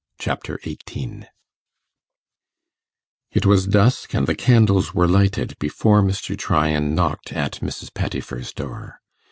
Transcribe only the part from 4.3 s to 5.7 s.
candles were lighted